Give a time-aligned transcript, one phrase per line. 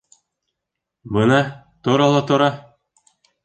[1.19, 1.39] Бына
[1.89, 2.51] тора ла тора.